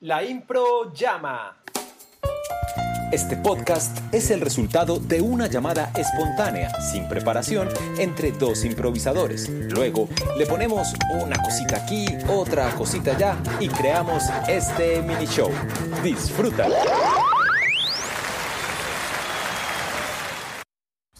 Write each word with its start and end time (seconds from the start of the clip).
La 0.00 0.22
impro 0.22 0.92
llama. 0.92 1.56
Este 3.10 3.36
podcast 3.36 3.98
es 4.14 4.30
el 4.30 4.40
resultado 4.40 5.00
de 5.00 5.20
una 5.20 5.48
llamada 5.48 5.90
espontánea, 5.96 6.70
sin 6.80 7.08
preparación, 7.08 7.68
entre 7.98 8.30
dos 8.30 8.64
improvisadores. 8.64 9.48
Luego 9.48 10.08
le 10.36 10.46
ponemos 10.46 10.94
una 11.20 11.34
cosita 11.42 11.82
aquí, 11.82 12.06
otra 12.28 12.70
cosita 12.76 13.16
allá 13.16 13.36
y 13.58 13.68
creamos 13.68 14.22
este 14.46 15.02
mini 15.02 15.26
show. 15.26 15.50
Disfrútalo. 16.04 16.76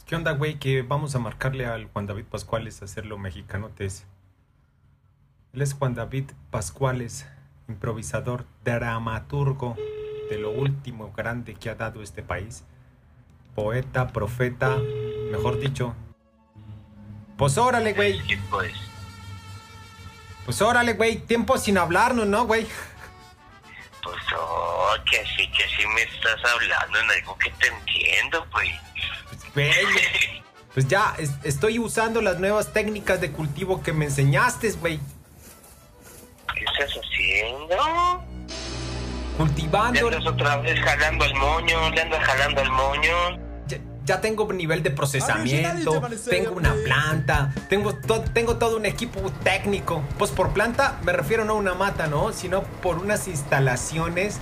¿Qué 0.06 0.15
onda, 0.15 0.30
güey? 0.34 0.60
Que 0.60 0.83
vamos 0.83 1.16
a 1.16 1.19
marcarle 1.19 1.66
al 1.66 1.87
Juan 1.87 2.06
David 2.06 2.27
Pascuales 2.30 2.80
a 2.80 2.84
hacerlo 2.84 3.19
mexicanotes. 3.19 4.06
Él 5.52 5.62
es 5.62 5.74
Juan 5.74 5.95
David 5.95 6.30
Pascuales, 6.52 7.27
improvisador, 7.68 8.46
dramaturgo 8.64 9.77
de 10.30 10.38
lo 10.38 10.50
último 10.50 11.12
grande 11.16 11.54
que 11.54 11.70
ha 11.70 11.74
dado 11.74 12.02
este 12.02 12.22
país. 12.22 12.64
Poeta, 13.54 14.08
profeta, 14.08 14.77
mejor 15.30 15.58
dicho. 15.60 15.94
Pues 17.36 17.56
órale, 17.58 17.92
güey. 17.92 18.20
Pues. 18.50 18.72
Pues 20.44 20.62
órale, 20.62 20.94
güey. 20.94 21.16
Tiempo 21.18 21.58
sin 21.58 21.78
hablarnos, 21.78 22.27
¿no, 22.27 22.46
güey? 22.46 22.66
Pues, 24.02 24.16
oh, 24.38 24.94
que 25.10 25.19
sí, 25.36 25.50
que 25.52 25.64
sí 25.77 25.86
me 25.94 26.02
estás 26.02 26.41
hablando 26.52 26.98
en 27.00 27.10
algo 27.10 27.36
que 27.38 27.50
te 27.50 27.69
entiendo, 27.69 28.44
pues. 28.50 28.70
Güey, 29.55 29.70
Pues 30.74 30.86
ya, 30.86 31.14
es- 31.19 31.32
estoy 31.42 31.78
usando 31.78 32.20
las 32.22 32.38
nuevas 32.38 32.72
técnicas 32.72 33.20
de 33.20 33.32
cultivo 33.32 33.82
que 33.82 33.92
me 33.92 34.05
enseñaste, 34.06 34.70
güey. 34.72 35.00
¿Qué 36.78 36.84
estás 36.84 37.00
haciendo? 37.05 38.25
¿Le 38.48 39.36
Cultivando. 39.36 40.06
andas 40.08 40.27
otra 40.27 40.56
vez 40.58 40.80
jalando 40.80 41.25
el 41.25 41.34
moño? 41.34 41.91
¿Le 41.91 42.00
andas 42.03 42.25
jalando 42.25 42.61
el 42.62 42.70
moño? 42.70 43.48
Ya, 44.05 44.20
tengo 44.22 44.50
nivel 44.55 44.83
de 44.83 44.91
procesamiento, 44.91 46.00
tengo 46.30 46.53
una 46.53 46.72
planta, 46.83 47.53
tengo, 47.69 47.94
to- 47.94 48.22
tengo 48.33 48.56
todo 48.56 48.78
un 48.78 48.86
equipo 48.86 49.30
técnico. 49.44 50.03
Pues 50.19 50.30
por 50.30 50.55
planta 50.55 50.98
me 51.03 51.12
refiero 51.12 51.44
no 51.44 51.53
a 51.53 51.56
una 51.56 51.75
mata, 51.75 52.06
¿no? 52.06 52.33
Sino 52.33 52.62
por 52.62 52.97
unas 52.98 53.28
instalaciones 53.28 54.38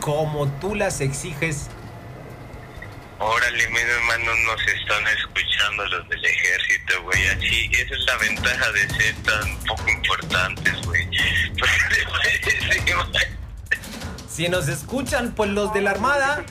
como 0.00 0.48
tú 0.48 0.74
las 0.74 1.02
exiges. 1.02 1.68
Órale, 3.18 3.68
menos 3.68 4.02
mal 4.08 4.24
no 4.24 4.34
nos 4.50 4.60
están 4.66 5.06
escuchando 5.08 5.86
los 5.86 6.08
del 6.08 6.24
ejército, 6.24 7.02
güey. 7.02 7.26
Así, 7.28 7.70
esa 7.72 7.94
es 7.94 8.00
la 8.06 8.16
ventaja 8.16 8.72
de 8.72 8.88
ser 8.94 9.14
tan 9.22 9.56
poco 9.66 9.88
importantes, 9.90 10.82
güey. 10.86 11.06
Si 14.42 14.48
nos 14.48 14.66
escuchan, 14.66 15.34
pues 15.36 15.50
los 15.50 15.72
de 15.72 15.82
la 15.82 15.92
Armada. 15.92 16.44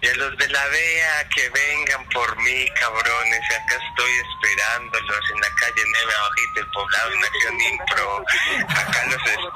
Y 0.00 0.06
a 0.06 0.14
los 0.14 0.34
de 0.38 0.48
la 0.48 0.66
DEA 0.70 1.28
que 1.28 1.50
vengan 1.50 2.08
por 2.08 2.36
mí, 2.38 2.64
cabrones. 2.80 3.40
Acá 3.50 3.74
estoy 3.86 4.10
esperándolos 4.32 5.30
en 5.34 5.40
la 5.42 5.48
calle 5.56 5.82
9 5.84 6.12
abajito 6.18 6.54
del 6.54 6.66
poblado 6.70 7.12
en 7.12 7.22
Acción 7.22 7.60
Impro. 7.60 8.24
Acá 8.66 9.04
los 9.10 9.20
espero. 9.26 9.52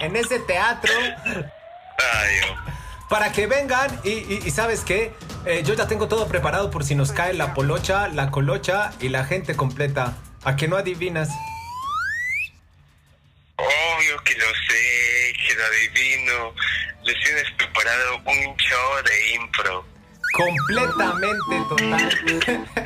en 0.00 0.16
ese 0.16 0.40
teatro 0.40 0.92
Ay, 0.92 2.40
oh. 2.50 3.08
para 3.08 3.30
que 3.30 3.46
vengan 3.46 4.00
y, 4.02 4.10
y- 4.10 4.42
y 4.44 4.50
sabes 4.50 4.80
qué, 4.80 5.14
Eh, 5.46 5.62
yo 5.64 5.74
ya 5.74 5.86
tengo 5.86 6.08
todo 6.08 6.26
preparado 6.26 6.68
por 6.72 6.82
si 6.82 6.96
nos 6.96 7.12
cae 7.12 7.32
la 7.32 7.54
polocha, 7.54 8.08
la 8.08 8.32
colocha 8.32 8.90
y 8.98 9.08
la 9.10 9.24
gente 9.24 9.54
completa. 9.54 10.14
¿A 10.42 10.56
que 10.56 10.66
no 10.66 10.76
adivinas? 10.76 11.28
obvio 13.60 14.22
que 14.22 14.34
lo 14.36 14.46
sé, 14.46 15.32
que 15.48 15.54
lo 15.56 15.64
adivino. 15.64 16.54
Les 17.08 17.16
tienes 17.24 17.50
preparado 17.56 18.16
un 18.18 18.56
show 18.58 19.02
de 19.02 19.34
impro. 19.36 19.86
Completamente 20.34 21.56
total. 21.70 22.66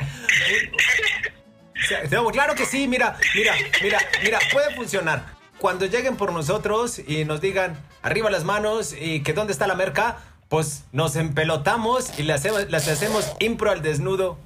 No, 2.11 2.25
claro 2.27 2.55
que 2.55 2.65
sí, 2.65 2.87
mira, 2.87 3.17
mira, 3.35 3.53
mira, 3.81 3.99
mira, 4.23 4.39
puede 4.53 4.73
funcionar. 4.73 5.25
Cuando 5.57 5.85
lleguen 5.85 6.15
por 6.15 6.31
nosotros 6.31 6.97
y 7.05 7.25
nos 7.25 7.41
digan 7.41 7.77
arriba 8.01 8.29
las 8.29 8.45
manos 8.45 8.95
y 8.97 9.21
que 9.21 9.33
dónde 9.33 9.51
está 9.51 9.67
la 9.67 9.75
merca, 9.75 10.19
pues 10.47 10.85
nos 10.93 11.17
empelotamos 11.17 12.17
y 12.17 12.23
le 12.23 12.31
hacemos, 12.31 12.69
les 12.69 12.87
hacemos 12.87 13.33
impro 13.39 13.69
al 13.69 13.81
desnudo. 13.81 14.39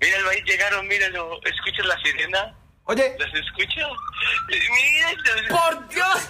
Míralo, 0.00 0.30
ahí 0.30 0.42
llegaron, 0.42 0.88
míralo. 0.88 1.38
¿Escuchas 1.44 1.86
la 1.86 2.02
sirena? 2.02 2.56
Oye, 2.86 3.14
¿Las 3.20 3.32
escucho? 3.34 3.86
Míralo. 4.48 5.48
¡Por 5.48 5.88
Dios! 5.90 6.28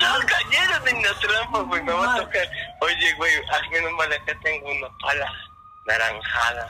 Nos 0.00 0.24
cayeron 0.24 0.88
en 0.88 1.02
la 1.02 1.14
trampa, 1.20 1.58
güey. 1.60 1.82
Me 1.82 1.92
va 1.92 2.14
a 2.14 2.16
tocar. 2.18 2.48
Oye, 2.80 3.12
güey, 3.16 3.32
haz 3.52 3.70
menos 3.70 3.92
mal, 3.92 4.12
acá 4.12 4.32
tengo 4.42 4.70
una 4.70 4.88
pala 4.98 5.32
naranjada. 5.86 6.66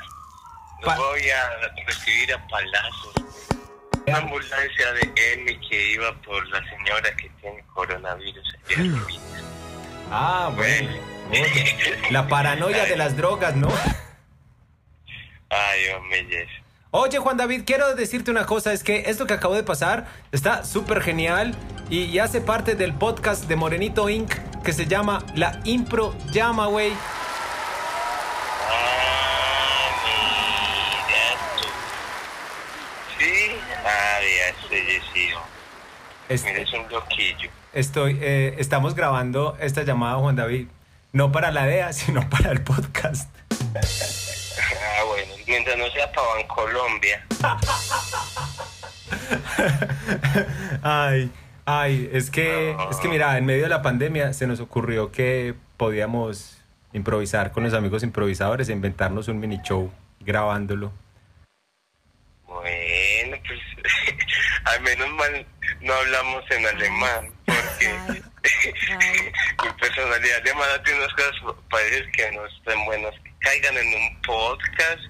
Los 0.82 0.86
Pa- 0.94 0.96
voy 0.96 1.30
a 1.30 1.50
recibir 1.86 2.32
a 2.34 2.46
palazos. 2.48 3.14
Una 4.06 4.18
ambulancia 4.18 4.92
de 4.94 5.12
Emi 5.34 5.60
que 5.68 5.92
iba 5.92 6.12
por 6.22 6.46
la 6.48 6.58
señora 6.70 7.14
que 7.16 7.28
tiene 7.40 7.64
coronavirus. 7.74 8.54
ayer. 8.66 8.90
ah, 10.10 10.50
bueno. 10.54 10.90
La 12.10 12.26
paranoia 12.26 12.84
de 12.86 12.96
las 12.96 13.16
drogas, 13.16 13.54
¿no? 13.54 13.68
Ay, 15.50 15.88
hombre, 15.96 16.26
yes. 16.26 16.48
Oye, 16.92 17.18
Juan 17.18 17.36
David, 17.36 17.62
quiero 17.64 17.94
decirte 17.94 18.30
una 18.32 18.46
cosa, 18.46 18.72
es 18.72 18.82
que 18.82 19.04
esto 19.06 19.26
que 19.26 19.34
acabo 19.34 19.54
de 19.54 19.62
pasar 19.62 20.06
está 20.32 20.64
súper 20.64 21.00
genial 21.02 21.54
y, 21.90 22.04
y 22.04 22.18
hace 22.18 22.40
parte 22.40 22.74
del 22.74 22.94
podcast 22.94 23.44
de 23.46 23.56
Morenito 23.56 24.08
Inc. 24.08 24.32
que 24.62 24.72
se 24.72 24.86
llama 24.86 25.24
La 25.34 25.60
Impro 25.64 26.14
Llama, 26.32 26.66
güey. 26.66 26.92
Yesio. 34.70 35.40
Es- 36.28 36.44
un 36.44 36.88
loquillo. 36.90 37.50
estoy, 37.72 38.18
eh, 38.20 38.54
estamos 38.58 38.94
grabando 38.94 39.56
esta 39.60 39.82
llamada, 39.82 40.16
Juan 40.18 40.36
David, 40.36 40.68
no 41.12 41.32
para 41.32 41.50
la 41.50 41.66
DEA, 41.66 41.92
sino 41.92 42.28
para 42.30 42.52
el 42.52 42.62
podcast. 42.62 43.28
Ah, 43.76 45.02
bueno, 45.06 45.32
mientras 45.46 45.76
no 45.76 45.90
sea 45.90 46.10
para 46.12 46.28
Bancolombia. 46.28 47.26
Ay, 50.82 51.30
ay, 51.64 52.10
es 52.12 52.30
que, 52.30 52.76
es 52.90 52.96
que 52.98 53.08
mira, 53.08 53.36
en 53.38 53.46
medio 53.46 53.64
de 53.64 53.68
la 53.68 53.82
pandemia 53.82 54.32
se 54.32 54.46
nos 54.46 54.60
ocurrió 54.60 55.12
que 55.12 55.54
podíamos 55.76 56.58
improvisar 56.92 57.52
con 57.52 57.64
los 57.64 57.74
amigos 57.74 58.02
improvisadores 58.02 58.68
e 58.68 58.72
inventarnos 58.72 59.28
un 59.28 59.38
mini 59.38 59.60
show 59.62 59.92
grabándolo. 60.20 60.92
Bueno, 62.46 63.36
pues 63.46 63.60
al 64.64 64.80
menos 64.82 65.08
mal 65.10 65.46
no 65.80 65.92
hablamos 65.94 66.44
en 66.50 66.66
alemán, 66.66 67.32
porque 67.46 68.20
mi 69.62 69.72
personalidad 69.80 70.40
alemana 70.40 70.82
tiene 70.82 70.98
unas 70.98 71.14
cosas, 71.14 71.32
que 72.12 72.32
no 72.32 72.46
están 72.46 72.84
buenas, 72.84 73.14
que 73.22 73.32
caigan 73.40 73.76
en 73.76 73.86
un 73.86 74.22
podcast 74.22 75.00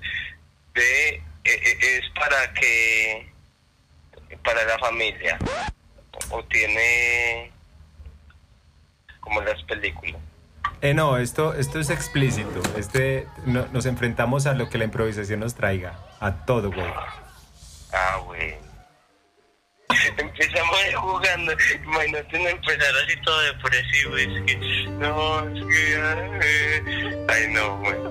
de, 0.74 1.08
eh, 1.08 1.22
eh, 1.44 1.78
es 1.80 2.10
para 2.14 2.52
que, 2.54 3.32
para 4.44 4.64
la 4.64 4.78
familia, 4.78 5.38
o 6.30 6.42
tiene 6.44 7.50
como 9.20 9.40
las 9.42 9.62
películas. 9.64 10.20
Eh, 10.82 10.94
no, 10.94 11.18
esto, 11.18 11.54
esto 11.54 11.78
es 11.78 11.90
explícito. 11.90 12.62
Este, 12.76 13.26
no- 13.44 13.66
nos 13.72 13.84
enfrentamos 13.86 14.46
a 14.46 14.54
lo 14.54 14.68
que 14.70 14.78
la 14.78 14.84
improvisación 14.84 15.40
nos 15.40 15.54
traiga. 15.54 15.98
A 16.20 16.44
todo, 16.46 16.70
güey. 16.72 16.86
Ah, 17.92 18.18
bueno. 18.24 18.56
Empezamos 20.16 20.76
jugando. 20.96 21.52
Imagínate 21.84 22.38
no 22.38 22.48
empezar 22.48 22.94
así 23.04 23.20
todo 23.22 23.40
depresivo. 23.42 24.16
Es 24.16 24.28
que, 24.46 24.86
no, 24.90 25.48
es 25.50 25.64
que. 25.76 27.26
Ay, 27.28 27.52
no, 27.52 27.76
bueno. 27.78 28.10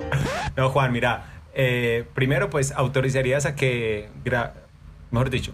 No, 0.56 0.70
Juan, 0.70 0.92
mira. 0.92 1.26
eh, 1.54 2.06
primero, 2.14 2.50
pues, 2.50 2.72
autorizarías 2.74 3.46
a 3.46 3.56
que. 3.56 4.10
gra- 4.24 4.54
Mejor 5.12 5.30
dicho, 5.32 5.54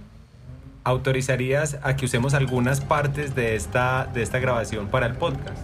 autorizarías 0.86 1.78
a 1.84 1.96
que 1.96 2.06
usemos 2.06 2.34
algunas 2.34 2.80
partes 2.80 3.36
de 3.36 3.56
esta, 3.56 4.06
de 4.06 4.22
esta 4.24 4.40
grabación 4.40 4.88
para 4.88 5.08
el 5.08 5.16
podcast. 5.16 5.58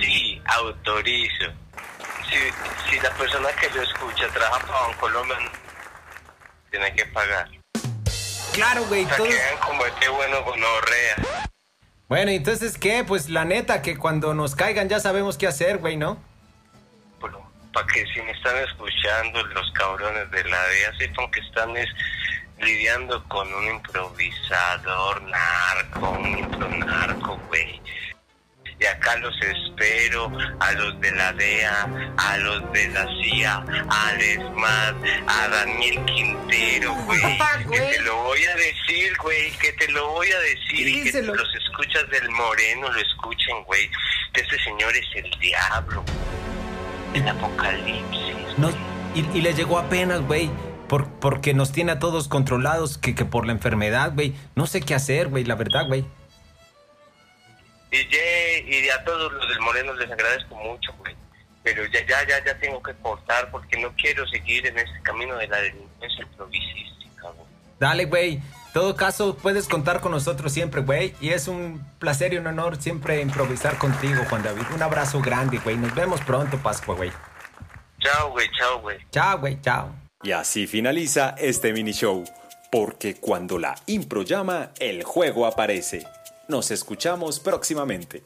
Sí, 0.00 0.40
autorizo. 0.44 1.46
Si, 2.28 2.90
si 2.90 3.00
la 3.00 3.10
persona 3.14 3.48
que 3.60 3.70
lo 3.74 3.82
escucha 3.82 4.28
trabaja 4.32 4.66
para 4.66 4.86
un 4.86 4.94
colombiano, 4.94 5.50
tiene 6.70 6.94
que 6.94 7.06
pagar. 7.06 7.50
Claro, 8.52 8.84
güey. 8.84 9.04
Para 9.04 9.16
que 9.16 9.22
vean 9.22 9.58
como 9.66 9.84
este 9.86 10.08
bueno 10.10 10.42
gonorrea. 10.44 11.16
Bueno, 12.08 12.30
entonces, 12.30 12.76
¿qué? 12.76 13.04
Pues 13.04 13.30
la 13.30 13.46
neta, 13.46 13.80
que 13.80 13.96
cuando 13.96 14.34
nos 14.34 14.54
caigan 14.54 14.90
ya 14.90 15.00
sabemos 15.00 15.38
qué 15.38 15.46
hacer, 15.46 15.78
güey, 15.78 15.96
¿no? 15.96 16.20
para 17.72 17.86
que 17.86 18.04
si 18.06 18.20
me 18.22 18.32
están 18.32 18.56
escuchando 18.58 19.42
los 19.46 19.70
cabrones 19.72 20.30
de 20.30 20.44
la 20.44 20.62
DEA 20.68 20.92
sepan 20.98 21.30
que 21.30 21.40
están 21.40 21.76
es 21.76 21.88
lidiando 22.62 23.22
con 23.28 23.52
un 23.52 23.64
improvisador 23.66 25.22
narco, 25.22 26.10
un 26.10 26.38
impro 26.38 26.68
narco, 26.68 27.40
güey. 27.48 27.80
Y 28.78 28.84
acá 28.84 29.16
los 29.18 29.34
espero, 29.40 30.32
a 30.58 30.72
los 30.72 31.00
de 31.00 31.12
la 31.12 31.32
DEA, 31.34 32.14
a 32.16 32.36
los 32.38 32.72
de 32.72 32.88
la 32.88 33.06
CIA, 33.22 33.64
a 33.88 34.14
ESMAD, 34.14 34.94
a 35.28 35.48
Daniel 35.48 36.04
Quintero, 36.06 36.94
güey. 37.06 37.20
Que 37.70 37.78
te 37.78 38.00
lo 38.02 38.16
voy 38.24 38.44
a 38.44 38.56
decir, 38.56 39.16
güey, 39.22 39.50
que 39.52 39.72
te 39.72 39.88
lo 39.92 40.08
voy 40.08 40.32
a 40.32 40.38
decir. 40.40 40.88
Y 40.88 41.10
que 41.10 41.22
los 41.22 41.54
escuchas 41.54 42.08
del 42.10 42.28
Moreno 42.30 42.90
lo 42.90 43.00
escuchen, 43.00 43.62
güey. 43.64 43.88
Este 44.34 44.58
señor 44.64 44.92
es 44.96 45.06
el 45.14 45.30
diablo, 45.38 46.04
el 47.14 47.28
apocalipsis. 47.28 48.58
No, 48.58 48.70
y, 49.14 49.20
y 49.32 49.42
le 49.42 49.54
llegó 49.54 49.78
apenas, 49.78 50.22
güey. 50.22 50.50
Por, 50.92 51.08
porque 51.08 51.54
nos 51.54 51.72
tiene 51.72 51.92
a 51.92 51.98
todos 51.98 52.28
controlados 52.28 52.98
que, 52.98 53.14
que 53.14 53.24
por 53.24 53.46
la 53.46 53.52
enfermedad, 53.52 54.12
güey. 54.12 54.34
No 54.54 54.66
sé 54.66 54.82
qué 54.82 54.94
hacer, 54.94 55.28
güey, 55.28 55.42
la 55.42 55.54
verdad, 55.54 55.86
güey. 55.86 56.04
Y, 57.90 57.96
y 57.96 58.88
a 58.90 59.02
todos 59.02 59.32
los 59.32 59.48
del 59.48 59.58
Moreno 59.60 59.94
les 59.94 60.10
agradezco 60.10 60.54
mucho, 60.54 60.92
güey. 60.98 61.16
Pero 61.62 61.86
ya, 61.86 62.06
ya, 62.06 62.28
ya, 62.28 62.44
ya 62.44 62.58
tengo 62.58 62.82
que 62.82 62.92
cortar 62.96 63.50
porque 63.50 63.80
no 63.80 63.90
quiero 63.96 64.28
seguir 64.28 64.66
en 64.66 64.76
este 64.76 65.00
camino 65.00 65.34
de 65.38 65.48
la 65.48 65.62
delincuencia 65.62 66.24
improvisística, 66.24 67.22
güey. 67.22 67.48
Dale, 67.80 68.04
güey. 68.04 68.34
En 68.34 68.42
todo 68.74 68.94
caso, 68.94 69.34
puedes 69.34 69.68
contar 69.68 70.02
con 70.02 70.12
nosotros 70.12 70.52
siempre, 70.52 70.82
güey. 70.82 71.14
Y 71.22 71.30
es 71.30 71.48
un 71.48 71.82
placer 72.00 72.34
y 72.34 72.36
un 72.36 72.46
honor 72.48 72.76
siempre 72.76 73.22
improvisar 73.22 73.78
contigo, 73.78 74.26
Juan 74.28 74.42
David. 74.42 74.64
Un 74.74 74.82
abrazo 74.82 75.22
grande, 75.22 75.56
güey. 75.56 75.78
Nos 75.78 75.94
vemos 75.94 76.20
pronto, 76.20 76.58
Pascua, 76.58 76.96
güey. 76.96 77.10
Chao, 77.98 78.30
güey, 78.32 78.50
chao, 78.50 78.80
güey. 78.82 78.98
Chao, 79.10 79.38
güey, 79.38 79.58
chao. 79.62 80.01
Y 80.24 80.30
así 80.30 80.68
finaliza 80.68 81.34
este 81.36 81.72
mini 81.72 81.92
show, 81.92 82.22
porque 82.70 83.16
cuando 83.16 83.58
la 83.58 83.74
impro 83.86 84.22
llama, 84.22 84.70
el 84.78 85.02
juego 85.02 85.46
aparece. 85.46 86.06
Nos 86.46 86.70
escuchamos 86.70 87.40
próximamente. 87.40 88.22